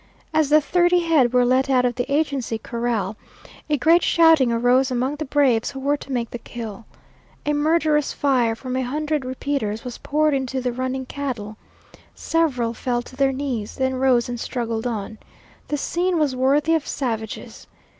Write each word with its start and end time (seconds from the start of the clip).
As 0.33 0.49
the 0.49 0.59
thirty 0.59 1.01
head 1.01 1.31
were 1.31 1.45
let 1.45 1.69
out 1.69 1.85
of 1.85 1.93
the 1.93 2.11
agency 2.11 2.57
corral, 2.57 3.17
a 3.69 3.77
great 3.77 4.01
shouting 4.01 4.51
arose 4.51 4.89
among 4.89 5.17
the 5.17 5.25
braves 5.25 5.69
who 5.69 5.79
were 5.79 5.95
to 5.97 6.11
make 6.11 6.31
the 6.31 6.39
kill. 6.39 6.85
A 7.45 7.53
murderous 7.53 8.11
fire 8.11 8.55
from 8.55 8.75
a 8.75 8.81
hundred 8.81 9.23
repeaters 9.25 9.83
was 9.83 9.99
poured 9.99 10.33
into 10.33 10.59
the 10.59 10.73
running 10.73 11.05
cattle. 11.05 11.55
Several 12.15 12.73
fell 12.73 13.03
to 13.03 13.15
their 13.15 13.31
knees, 13.31 13.75
then 13.75 13.93
rose 13.93 14.27
and 14.27 14.39
struggled 14.39 14.87
on. 14.87 15.19
The 15.67 15.77
scene 15.77 16.17
was 16.17 16.35
worthy 16.35 16.73
of 16.73 16.87
savages. 16.87 17.67